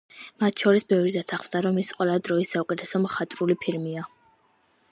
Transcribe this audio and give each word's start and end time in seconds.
მათ 0.43 0.61
შორის 0.61 0.85
ბევრი 0.93 1.21
თანხმდება, 1.31 1.61
რომ 1.67 1.77
ის 1.83 1.91
ყველა 1.99 2.15
დროის 2.29 2.53
საუკეთესო 2.57 3.03
მხატვრული 3.05 3.57
ფილმია. 3.67 4.09